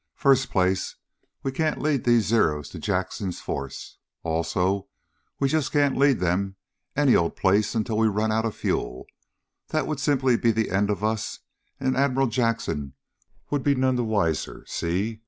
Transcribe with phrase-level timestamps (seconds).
[0.15, 0.95] "First place,
[1.43, 3.99] we can't lead these Zeros to Jackson's force.
[4.23, 4.87] Also,
[5.39, 6.55] we just can't lead them
[6.95, 9.05] any old place until we run out of fuel.
[9.67, 11.41] That would simply be the end of us,
[11.79, 12.93] and Admiral Jackson
[13.51, 15.19] would be none the wiser, see?"